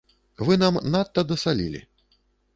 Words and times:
Вы 0.47 0.57
нам 0.63 0.79
надта 0.95 1.25
дасалілі. 1.33 1.85